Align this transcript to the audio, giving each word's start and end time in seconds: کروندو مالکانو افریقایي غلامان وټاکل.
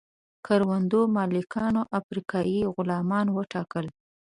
کروندو 0.45 1.01
مالکانو 1.15 1.81
افریقایي 1.99 2.59
غلامان 2.75 3.27
وټاکل. 3.31 3.85